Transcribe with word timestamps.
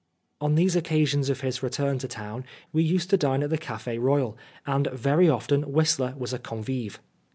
On 0.41 0.55
these 0.55 0.75
occasions 0.75 1.29
of 1.29 1.41
his 1.41 1.61
return 1.61 1.99
to 1.99 2.07
town 2.07 2.43
we 2.73 2.81
used 2.81 3.11
to 3.11 3.17
dine 3.17 3.43
at 3.43 3.51
the 3.51 3.57
Cafe" 3.59 3.99
Royal, 3.99 4.35
and 4.65 4.87
very 4.87 5.29
often 5.29 5.71
Whistler 5.73 6.15
was 6.17 6.33
a 6.33 6.39
convive. 6.39 6.97